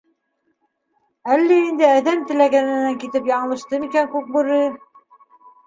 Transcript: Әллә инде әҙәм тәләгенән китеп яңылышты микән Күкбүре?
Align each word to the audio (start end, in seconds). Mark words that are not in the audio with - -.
Әллә 1.35 1.57
инде 1.65 1.85
әҙәм 1.99 2.25
тәләгенән 2.33 2.99
китеп 3.05 3.31
яңылышты 3.35 3.83
микән 3.87 4.13
Күкбүре? 4.17 4.61